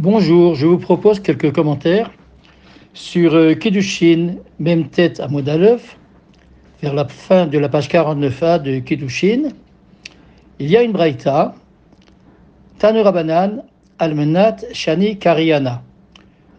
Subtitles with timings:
[0.00, 2.12] Bonjour, je vous propose quelques commentaires
[2.94, 5.98] sur euh, Kiddushin, même tête à Modaleuf,
[6.80, 9.48] vers la fin de la page 49a de Kiddushin.
[10.60, 11.56] Il y a une braïta,
[12.78, 13.64] Tanu Rabanan,
[13.98, 15.82] Almenat, Shani, Kariana.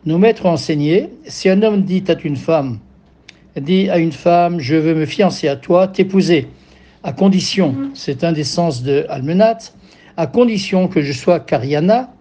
[0.05, 2.79] Nos maîtres ont enseigné, si un homme dit à une femme,
[3.55, 6.49] dit à une femme, je veux me fiancer à toi, t'épouser,
[7.03, 9.59] à condition, c'est un des sens de Almenat,
[10.17, 12.11] à condition que je sois Kariana,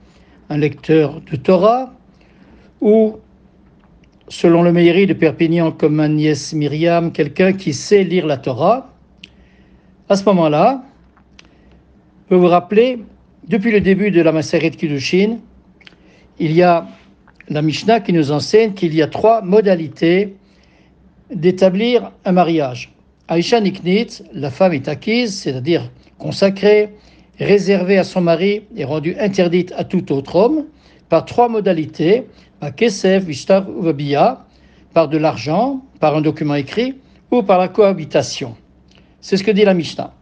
[0.50, 1.92] un lecteur de Torah,
[2.80, 3.16] ou,
[4.28, 8.92] selon le Meiri de Perpignan, comme nièce Myriam, quelqu'un qui sait lire la Torah,
[10.08, 10.82] à ce moment-là,
[12.30, 12.98] vous vous rappeler,
[13.46, 15.38] depuis le début de la Maseret Kiddushin,
[16.38, 16.86] il y a
[17.48, 20.36] la Mishnah qui nous enseigne qu'il y a trois modalités
[21.34, 22.92] d'établir un mariage.
[23.28, 26.90] Aïcha Niknit, la femme est acquise, c'est-à-dire consacrée,
[27.38, 30.64] réservée à son mari et rendue interdite à tout autre homme,
[31.08, 32.26] par trois modalités,
[32.60, 33.24] par Kesef,
[34.92, 36.96] par de l'argent, par un document écrit
[37.30, 38.56] ou par la cohabitation.
[39.20, 40.12] C'est ce que dit la Mishnah.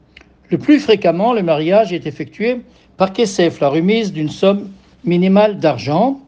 [0.48, 2.60] Le plus fréquemment, le mariage est effectué
[2.96, 4.70] par Kesef, la remise d'une somme
[5.04, 6.20] minimale d'argent,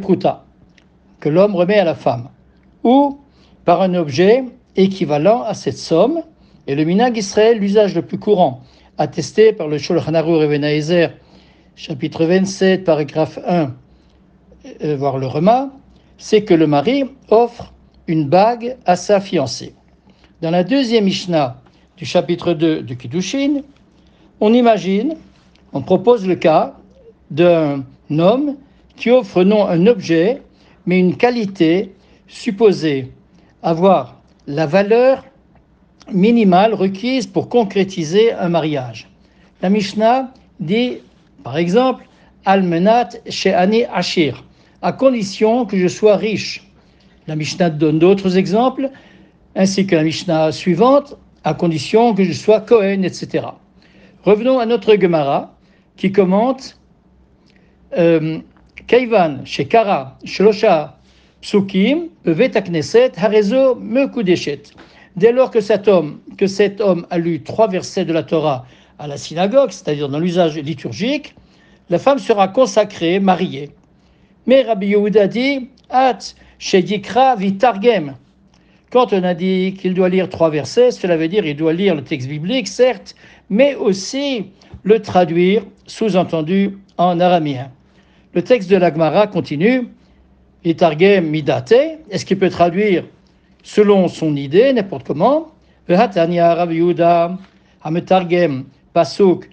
[0.00, 0.44] Pruta,
[1.20, 2.28] que l'homme remet à la femme,
[2.82, 3.18] ou
[3.64, 4.44] par un objet
[4.76, 6.22] équivalent à cette somme,
[6.66, 8.62] et le minag Israël, l'usage le plus courant,
[9.00, 11.10] attesté par le Shulchan Aruch
[11.74, 13.74] chapitre 27, paragraphe 1,
[14.84, 15.70] euh, voir le Rema,
[16.18, 17.72] c'est que le mari offre
[18.08, 19.72] une bague à sa fiancée.
[20.42, 21.62] Dans la deuxième Mishnah
[21.96, 23.62] du chapitre 2 de Kiddushin,
[24.38, 25.16] on imagine,
[25.72, 26.74] on propose le cas
[27.30, 28.56] d'un homme
[28.96, 30.42] qui offre non un objet,
[30.84, 31.94] mais une qualité
[32.28, 33.12] supposée
[33.62, 35.24] avoir la valeur
[36.12, 39.08] minimale requise pour concrétiser un mariage.
[39.62, 40.98] La Mishnah dit,
[41.44, 42.06] par exemple,
[42.44, 44.44] Almenat She'ani Ashir,
[44.82, 46.66] à condition que je sois riche.
[47.26, 48.90] La Mishnah donne d'autres exemples,
[49.54, 53.46] ainsi que la Mishnah suivante, à condition que je sois Cohen, etc.
[54.24, 55.54] Revenons à notre Gemara
[55.96, 56.78] qui commente
[57.96, 58.38] euh,
[58.86, 60.96] Kaivan, Shekara, Shlosha,
[61.40, 64.62] Psukim, Vetakneset, Harezo, Mekudeshet.
[65.16, 68.66] Dès lors que cet homme, que cet homme a lu trois versets de la Torah
[68.98, 71.34] à la synagogue, c'est-à-dire dans l'usage liturgique,
[71.88, 73.70] la femme sera consacrée, mariée.
[74.46, 76.18] Mais Rabbi Yehuda dit, At,
[76.58, 78.14] Shedikra, Vitargem.
[78.90, 81.94] Quand on a dit qu'il doit lire trois versets, cela veut dire qu'il doit lire
[81.94, 83.14] le texte biblique, certes,
[83.48, 84.46] mais aussi
[84.82, 87.70] le traduire, sous-entendu, en araméen.
[88.34, 89.88] Le texte de l'Agmara continue.
[90.64, 91.72] Itargem midate,
[92.10, 93.04] est-ce qu'il peut traduire
[93.62, 95.48] selon son idée, n'importe comment
[97.82, 99.50] Hametargem Pasuk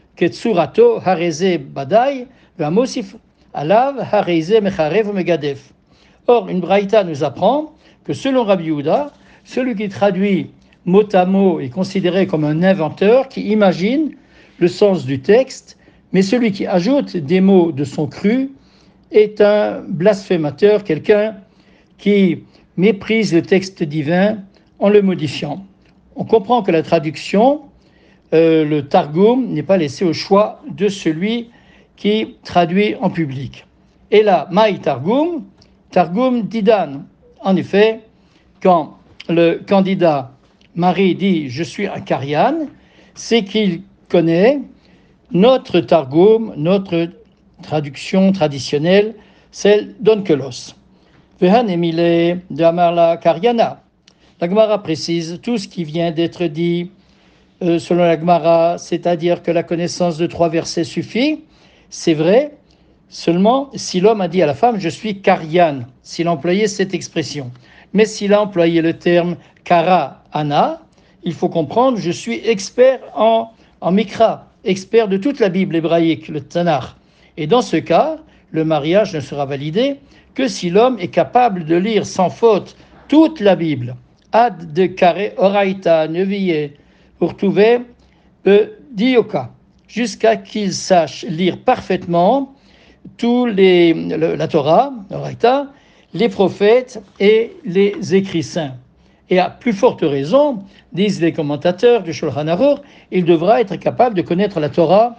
[1.73, 3.16] Badai, Vamosif
[3.53, 5.73] Alav Megadef.
[6.28, 7.73] Or, une braïta nous apprend
[8.03, 9.12] que selon Rabbi Yehuda,
[9.45, 10.51] celui qui traduit
[10.85, 14.12] mot à mot est considéré comme un inventeur qui imagine
[14.59, 15.78] le sens du texte,
[16.13, 18.51] mais celui qui ajoute des mots de son cru
[19.12, 21.35] est un blasphémateur, quelqu'un
[21.97, 22.44] qui
[22.78, 24.38] méprise le texte divin
[24.80, 25.66] en le modifiant.
[26.16, 27.64] On comprend que la traduction,
[28.34, 31.50] euh, le Targum, n'est pas laissé au choix de celui
[31.96, 33.66] qui traduit en public.
[34.12, 35.44] Et là, Maï Targum,
[35.92, 37.04] Targum Didan.
[37.42, 38.02] En effet,
[38.62, 38.98] quand
[39.30, 40.32] le candidat
[40.76, 42.68] Marie dit Je suis un Karian,
[43.16, 44.62] c'est qu'il connaît
[45.32, 47.10] notre Targum, notre
[47.62, 49.16] traduction traditionnelle,
[49.52, 50.77] celle d'Onkelos.
[51.40, 53.84] Vehan Emile de Amarla Karyana.
[54.42, 56.90] La Gemara précise tout ce qui vient d'être dit
[57.62, 61.44] euh, selon la Gemara, c'est-à-dire que la connaissance de trois versets suffit.
[61.92, 62.58] C'est vrai,
[63.08, 67.52] seulement si l'homme a dit à la femme Je suis Karyan, s'il employait cette expression.
[67.94, 70.81] Mais s'il a employé le terme Kara Ana,
[71.22, 76.30] il faut comprendre Je suis expert en, en Mikra, expert de toute la Bible hébraïque,
[76.30, 76.96] le Tanakh.
[77.38, 78.18] Et dans ce cas,
[78.52, 79.98] le mariage ne sera validé
[80.34, 82.76] que si l'homme est capable de lire sans faute
[83.08, 83.96] toute la Bible.
[84.32, 84.90] Ad de
[85.38, 86.74] oraita neviye
[87.22, 87.82] urtuve
[88.92, 89.52] dioka,
[89.88, 92.54] jusqu'à qu'il sache lire parfaitement
[93.18, 95.68] tous les, la Torah, oraita,
[96.14, 98.76] les prophètes et les écrits saints.
[99.30, 100.64] Et à plus forte raison,
[100.94, 102.80] disent les commentateurs du Shulchan Aruch,
[103.12, 105.18] il devra être capable de connaître la Torah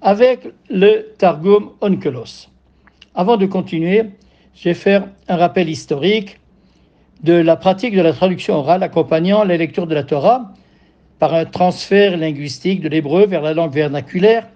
[0.00, 2.49] avec le Targum Onkelos.
[3.20, 4.04] Avant de continuer,
[4.54, 6.40] je vais faire un rappel historique
[7.22, 10.54] de la pratique de la traduction orale accompagnant la lecture de la Torah
[11.18, 14.48] par un transfert linguistique de l'hébreu vers la langue vernaculaire,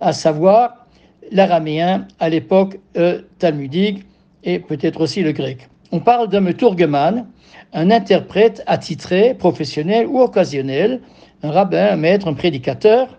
[0.00, 0.86] à savoir
[1.32, 4.04] l'araméen à l'époque euh, talmudique
[4.44, 5.70] et peut-être aussi le grec.
[5.90, 7.26] On parle d'un meturgeman,
[7.72, 11.00] un interprète attitré, professionnel ou occasionnel,
[11.42, 13.18] un rabbin, un maître, un prédicateur.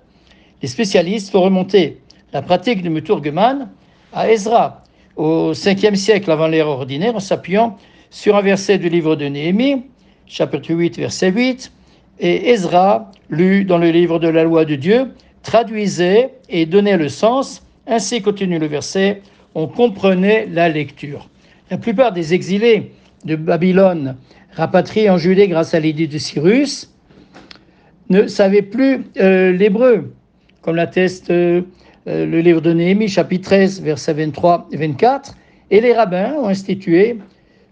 [0.61, 1.99] Les spécialistes font remonter
[2.33, 3.67] la pratique du meturgeman
[4.13, 4.80] à Ezra
[5.15, 7.77] au 5e siècle avant l'ère ordinaire en s'appuyant
[8.09, 9.83] sur un verset du livre de Néhémie,
[10.25, 11.71] chapitre 8, verset 8,
[12.19, 15.11] et Ezra, lu dans le livre de la loi de Dieu,
[15.43, 19.21] traduisait et donnait le sens, ainsi continue le verset,
[19.55, 21.29] on comprenait la lecture.
[21.69, 22.91] La plupart des exilés
[23.25, 24.17] de Babylone,
[24.53, 26.93] rapatriés en Judée grâce à l'idée de Cyrus,
[28.09, 30.13] ne savaient plus euh, l'hébreu,
[30.61, 31.61] comme l'atteste euh,
[32.05, 35.35] le livre de Néhémie, chapitre 13, versets 23 et 24,
[35.69, 37.17] et les rabbins ont institué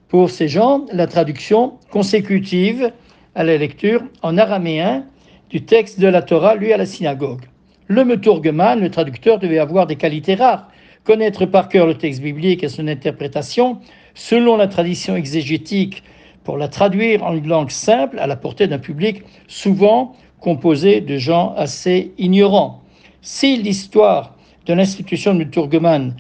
[0.08, 2.92] pour ces gens la traduction consécutive
[3.34, 5.06] à la lecture en araméen
[5.50, 7.42] du texte de la Torah lu à la synagogue.
[7.88, 10.70] Le Meturgeman, le traducteur, devait avoir des qualités rares,
[11.06, 13.80] connaître par cœur le texte biblique et son interprétation
[14.14, 16.04] selon la tradition exégétique
[16.44, 21.18] pour la traduire en une langue simple à la portée d'un public souvent composé de
[21.18, 22.84] gens assez ignorants.
[23.22, 24.36] Si l'histoire
[24.66, 26.16] de l'institution du Meturgeman,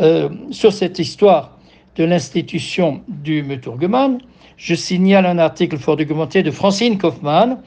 [0.00, 1.56] euh, sur cette histoire
[1.96, 4.18] de l'institution du Meturgeman,
[4.56, 7.58] je signale un article fort documenté de Francine Kaufmann,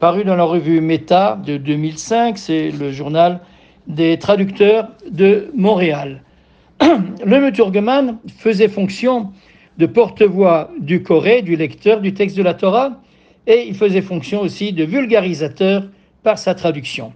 [0.00, 3.40] paru dans la revue Meta de 2005, c'est le journal
[3.86, 6.22] des traducteurs de Montréal.
[6.80, 9.30] Le Meturgeman faisait fonction
[9.78, 13.00] de porte-voix du Corée, du lecteur du texte de la Torah,
[13.46, 15.84] et il faisait fonction aussi de vulgarisateur
[16.24, 17.12] par sa traduction.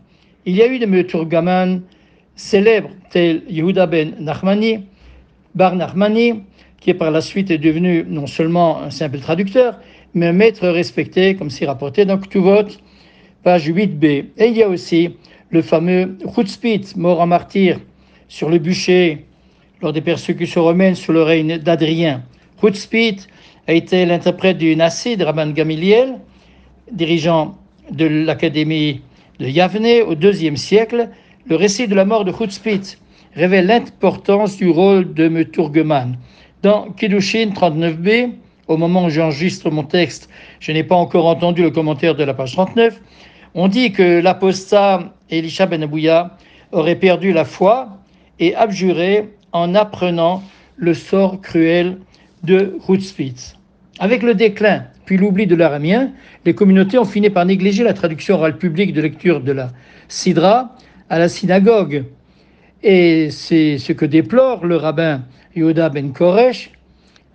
[0.51, 1.83] Il y a eu des Meturgaman
[2.35, 4.81] célèbres tels Yehuda ben Nachmani,
[5.55, 6.43] Bar Nachmani,
[6.81, 9.79] qui par la suite est devenu non seulement un simple traducteur,
[10.13, 12.67] mais un maître respecté, comme c'est rapporté dans Ktuvot,
[13.45, 14.25] page 8b.
[14.39, 15.11] Et il y a aussi
[15.51, 17.79] le fameux Chutzpit, mort en martyr,
[18.27, 19.27] sur le bûcher,
[19.81, 22.25] lors des persécutions romaines sous le règne d'Adrien.
[22.61, 23.19] Chutzpit
[23.69, 26.19] a été l'interprète du Nassi de Rabban Gamiliel,
[26.91, 27.57] dirigeant
[27.93, 29.03] de l'académie
[29.41, 31.09] de Yavne au IIe siècle.
[31.47, 32.99] Le récit de la mort de Chutzpit
[33.35, 36.17] révèle l'importance du rôle de Meturgeman.
[36.63, 38.33] Dans Kiddushin 39b,
[38.69, 40.29] au moment où j'enregistre mon texte,
[40.61, 43.01] je n'ai pas encore entendu le commentaire de la page 39,
[43.55, 46.37] on dit que l'apostat Elisha ben Abouya
[46.71, 47.89] aurait perdu la foi
[48.39, 50.43] et abjuré en apprenant
[50.77, 51.99] le sort cruel
[52.45, 53.57] de Hutzpitz.
[53.99, 56.13] Avec le déclin puis l'oubli de l'aramien,
[56.45, 59.73] les communautés ont fini par négliger la traduction orale publique de lecture de la
[60.07, 60.77] Sidra
[61.09, 62.05] à la synagogue.
[62.85, 65.25] Et c'est ce que déplore le rabbin
[65.57, 66.71] Yehuda ben Koresh,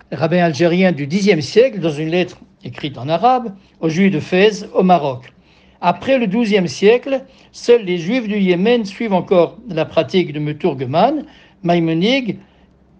[0.09, 4.65] rabbin algérien du Xe siècle, dans une lettre écrite en arabe aux Juifs de Fès
[4.73, 5.33] au Maroc.
[5.81, 11.25] Après le XIIe siècle, seuls les Juifs du Yémen suivent encore la pratique de Meturgeman.
[11.61, 12.37] Maïmonide,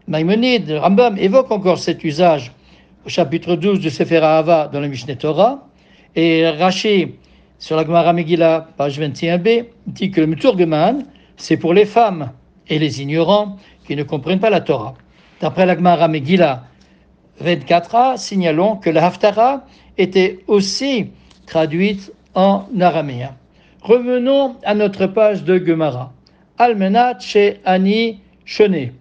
[0.10, 2.51] Rambam évoque encore cet usage
[3.06, 5.68] au chapitre 12 de Sefer Ahava dans le Mishneh Torah.
[6.16, 7.16] Et Rashi,
[7.60, 11.06] sur la Gemara Megillah, page 21b, dit que le Meturgeman,
[11.38, 12.31] c'est pour les femmes
[12.68, 14.96] et les ignorants qui ne comprennent pas la Torah.
[15.40, 16.63] D'après la Gemara Megillah
[17.44, 19.66] 24a, signalons que la Haftara
[19.98, 21.12] était aussi
[21.46, 23.36] traduite en araméen.
[23.81, 26.12] Revenons à notre page de Gemara.
[26.58, 28.94] Almenat chez Ani Chené.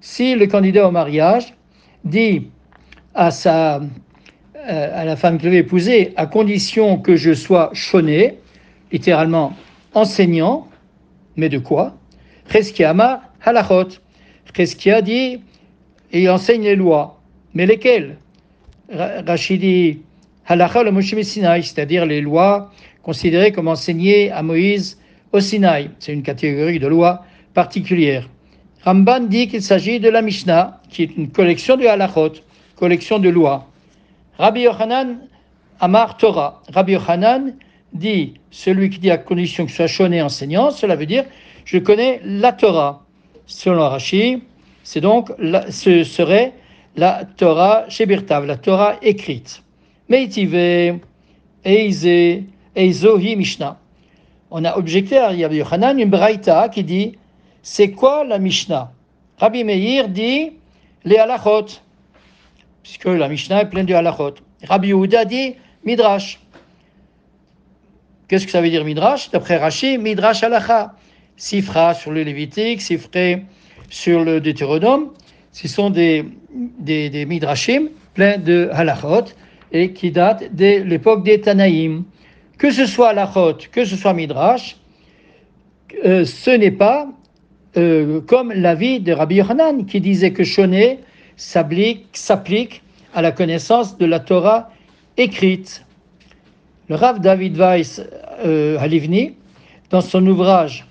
[0.00, 1.54] Si le candidat au mariage
[2.04, 2.48] dit
[3.14, 8.38] à, sa, euh, à la femme qu'il veut épouser, à condition que je sois choné,
[8.92, 9.54] littéralement
[9.94, 10.68] enseignant,
[11.36, 11.96] mais de quoi?
[12.50, 12.94] Cheskia
[13.44, 13.88] halachot.
[14.54, 15.40] Cheskia dit,
[16.12, 17.20] il enseigne les lois.
[17.54, 18.16] Mais lesquelles?
[18.92, 20.00] Rachidi
[20.46, 24.98] halacha le Moshe Sinaï, c'est-à-dire les lois considérées comme enseignées à Moïse
[25.32, 25.90] au Sinaï.
[26.00, 27.24] C'est une catégorie de lois
[27.54, 28.28] particulière.
[28.82, 32.32] Ramban dit qu'il s'agit de la Mishnah, qui est une collection de halachot,
[32.80, 33.66] collection de lois.
[34.38, 35.18] Rabbi Yochanan
[35.80, 36.62] Amar Torah.
[36.72, 37.54] Rabbi Yochanan
[37.92, 41.24] dit celui qui dit à condition que soit choné enseignant, cela veut dire
[41.66, 43.04] je connais la Torah.
[43.46, 44.42] Selon Rashi,
[44.82, 45.30] c'est donc
[45.68, 46.54] ce serait
[46.96, 49.62] la Torah Shebirtav, la Torah écrite.
[50.08, 51.00] Meitive,
[51.64, 52.44] Eize,
[52.74, 53.78] Eizohi Mishnah.
[54.50, 57.18] On a objecté à Rabbi Yochanan une braïta qui dit
[57.62, 58.90] c'est quoi la Mishnah?
[59.38, 60.52] Rabbi Meir dit
[61.04, 61.66] les halachot,
[62.82, 64.34] puisque la Mishnah est pleine de halachot.
[64.62, 66.40] Rabbi Yehuda dit Midrash.
[68.28, 69.30] Qu'est-ce que ça veut dire Midrash?
[69.30, 70.94] D'après Rashi, Midrash halacha.
[71.36, 73.40] Sifra sur le Lévitique, Sifra
[73.88, 75.10] sur le Deutéronome.
[75.52, 76.24] Ce sont des,
[77.26, 79.32] Midrashim pleins de halachot
[79.72, 82.04] et qui datent de l'époque des Tanaïm.
[82.58, 84.76] Que ce soit halachot, que ce soit Midrash,
[86.04, 87.08] euh, ce n'est pas
[87.76, 91.00] euh, comme l'avis de Rabbi Yohanan, qui disait que Shoné
[91.40, 92.82] s'applique
[93.14, 94.70] à la connaissance de la Torah
[95.16, 95.84] écrite.
[96.88, 98.02] Le Rav David Weiss
[98.44, 99.36] euh, Halivni,
[99.88, 100.86] dans son ouvrage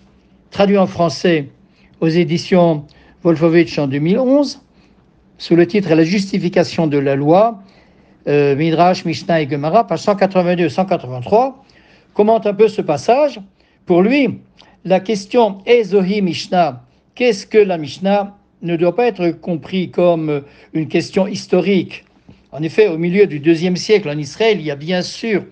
[0.49, 1.49] traduit en français
[2.01, 2.85] aux éditions
[3.23, 4.59] Wolfowitz en 2011,
[5.37, 7.61] sous le titre La justification de la loi,
[8.27, 11.53] euh, Midrash, Mishnah et Gemara, page 182-183,
[12.13, 13.39] commente un peu ce passage.
[13.85, 14.39] Pour lui,
[14.83, 16.81] la question Ezohi Mishnah,
[17.13, 18.38] qu'est-ce que la Mishnah?
[18.61, 22.05] Ne doit pas être compris comme une question historique.
[22.51, 25.43] En effet, au milieu du deuxième siècle en Israël, il y a bien sûr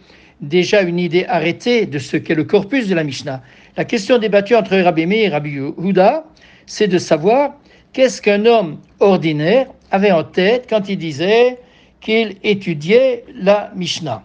[0.41, 3.41] déjà une idée arrêtée de ce qu'est le corpus de la Mishnah.
[3.75, 6.25] La question débattue entre Rabbi Meir et Rabbi Yehuda,
[6.65, 7.55] c'est de savoir
[7.93, 11.59] qu'est-ce qu'un homme ordinaire avait en tête quand il disait
[12.01, 14.23] qu'il étudiait la Mishnah.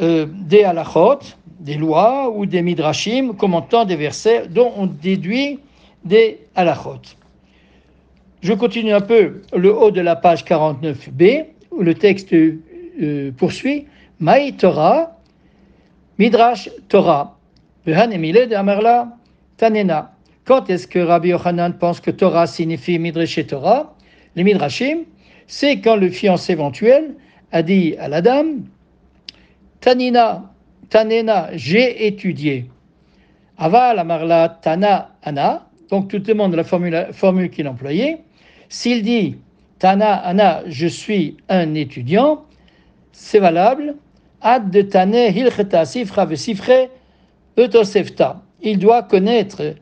[0.00, 1.20] Euh, des halachot,
[1.60, 5.58] des lois ou des midrashim commentant des versets dont on déduit
[6.04, 7.00] des halachot.
[8.46, 13.88] Je continue un peu le haut de la page 49b, où le texte euh, poursuit.
[14.20, 15.18] Maï Torah,
[16.20, 17.36] Midrash Torah.
[17.84, 17.92] de
[19.56, 20.12] Tanena.
[20.44, 23.96] Quand est-ce que Rabbi Yochanan pense que Torah signifie Midrash et Torah?
[24.36, 24.98] Les Midrashim,
[25.48, 27.16] c'est quand le fiancé éventuel
[27.50, 28.62] a dit à la dame
[29.80, 30.52] Tanina,
[30.88, 32.70] Tanena, j'ai étudié.
[33.58, 38.20] Aval Amarla Tana Ana, donc tout le monde la formule, formule qu'il employait.
[38.68, 39.36] S'il dit
[39.78, 42.44] Tana Ana, je suis un étudiant,
[43.12, 43.96] c'est valable.
[44.40, 46.88] Ad de Tane Hilcheta Sifra Vesifre
[47.56, 48.42] Etosefta.
[48.62, 49.74] Il doit connaître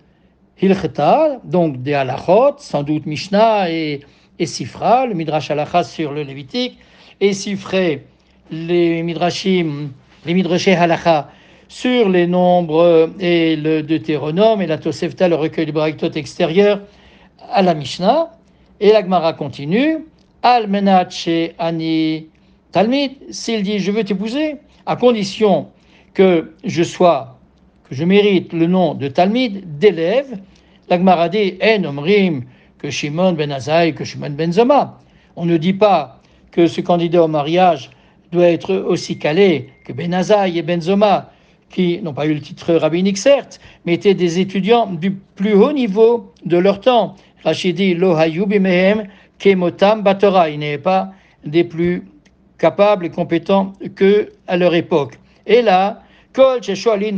[0.61, 4.01] Hilcheta, donc des halachot, sans doute Mishnah et,
[4.39, 6.79] et Sifra, le Midrash Halachas sur le Lévitique,
[7.21, 7.99] et Sifre,
[8.51, 9.91] les Midrashim,
[10.25, 11.29] les Midrashé Halacha
[11.69, 16.81] sur les nombres et le Deutéronome et la Tosefta, le recueil du Braïtot extérieur,
[17.51, 18.31] à la Mishnah.
[18.81, 19.99] Et l'Agmara continue.
[20.43, 20.69] Al
[21.59, 22.27] ani
[22.73, 25.69] talmid, s'il dit je veux t'épouser, à condition
[26.13, 27.39] que je sois,
[27.89, 30.39] que je mérite le nom de talmid, d'élève,
[30.91, 32.45] l'Agmara dit en omrim
[32.79, 34.99] que Shimon ben Azaï, que Shimon ben Zoma.
[35.37, 37.91] On ne dit pas que ce candidat au mariage
[38.31, 41.31] doit être aussi calé que Ben Azaï et Ben Zoma,
[41.71, 45.73] qui n'ont pas eu le titre rabbinique certes, mais étaient des étudiants du plus haut
[45.73, 47.17] niveau de leur temps.
[47.45, 49.09] Lo mehem
[49.39, 50.49] kemotam batora.
[50.51, 51.13] Ils n'étaient pas
[51.45, 52.07] des plus
[52.59, 55.19] capables et compétents que à leur époque.
[55.47, 56.61] Et là, kol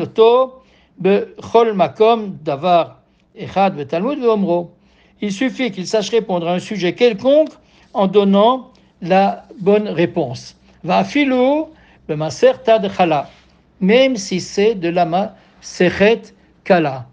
[0.00, 0.62] oto
[0.98, 3.02] bechol makom davar
[3.36, 4.72] echad talmud ve'omro.
[5.20, 7.50] Il suffit qu'il sache répondre à un sujet quelconque
[7.94, 10.56] en donnant la bonne réponse.
[10.84, 11.68] Va filou
[12.08, 12.90] le maser tad
[13.80, 16.22] même si c'est de la maseret
[16.64, 17.06] kala.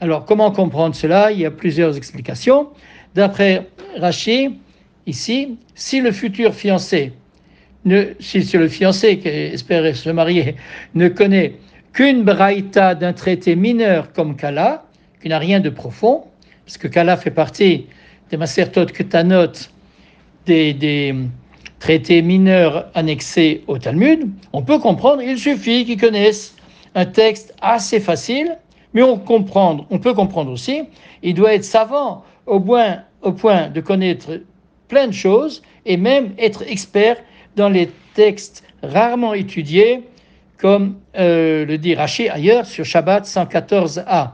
[0.00, 1.30] Alors, comment comprendre cela?
[1.30, 2.68] Il y a plusieurs explications.
[3.14, 4.58] D'après Rachi,
[5.06, 7.12] ici, si le futur fiancé,
[8.18, 10.56] si le fiancé qui espère se marier
[10.94, 11.54] ne connaît
[11.92, 14.84] qu'une braïta d'un traité mineur comme Kala,
[15.22, 16.24] qui n'a rien de profond,
[16.66, 17.86] parce que Kala fait partie
[18.30, 19.52] des Masertot Ketanot,
[20.46, 21.14] des, des
[21.78, 26.56] traités mineurs annexés au Talmud, on peut comprendre, il suffit qu'il connaisse
[26.96, 28.56] un texte assez facile
[28.94, 30.84] mais on, on peut comprendre aussi,
[31.22, 34.40] il doit être savant au point, au point de connaître
[34.88, 37.16] plein de choses et même être expert
[37.56, 40.04] dans les textes rarement étudiés,
[40.58, 44.30] comme euh, le dit Rashi ailleurs sur Shabbat 114a.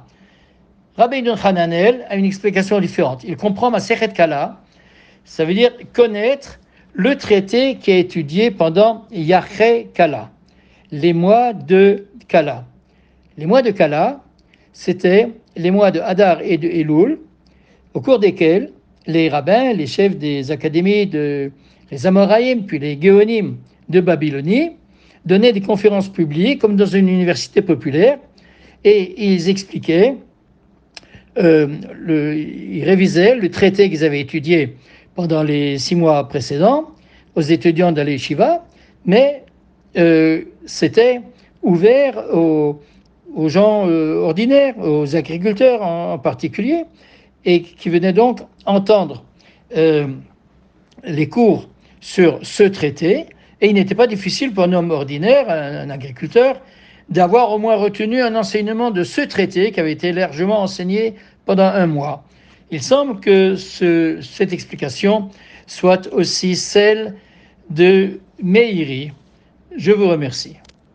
[0.96, 3.24] Rabbi Hananel a une explication différente.
[3.24, 4.60] Il comprend ma Sechet Kala,
[5.24, 6.60] ça veut dire connaître
[6.92, 10.30] le traité qui est étudié pendant Yachre Kala,
[10.90, 12.64] les mois de Kala.
[13.38, 14.20] Les mois de Kala,
[14.72, 17.18] c'était les mois de Hadar et de Elul,
[17.94, 18.70] au cours desquels
[19.06, 21.50] les rabbins, les chefs des académies, de,
[21.90, 23.56] les Amoraïm, puis les Géonim
[23.88, 24.72] de Babylonie,
[25.24, 28.18] donnaient des conférences publiques comme dans une université populaire,
[28.84, 30.16] et ils expliquaient,
[31.38, 34.76] euh, le, ils révisaient le traité qu'ils avaient étudié
[35.14, 36.90] pendant les six mois précédents
[37.34, 38.02] aux étudiants de
[39.06, 39.44] mais
[39.98, 41.20] euh, c'était
[41.62, 42.80] ouvert aux,
[43.34, 46.84] aux gens euh, ordinaires, aux agriculteurs en, particulier,
[47.44, 49.24] et qui venaient donc entendre
[49.76, 50.06] euh,
[51.04, 51.68] les cours
[52.00, 53.26] sur ce traité.
[53.60, 56.60] Et il n'était pas difficile pour un homme ordinaire, un, agriculteur,
[57.08, 61.64] d'avoir au moins retenu un enseignement de ce traité qui avait été largement enseigné pendant
[61.64, 62.24] un mois.
[62.70, 65.28] Il semble que cette explication
[65.66, 67.16] soit aussi celle
[67.68, 69.12] de Meiri.
[69.76, 70.56] Je vous remercie.